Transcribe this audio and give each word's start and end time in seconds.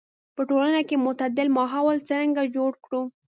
په 0.35 0.41
ټولنه 0.49 0.81
کې 0.87 1.03
معتدل 1.05 1.47
ماحول 1.57 1.97
څرنګه 2.09 2.41
جوړ 2.55 2.71
کړو. 2.85 3.01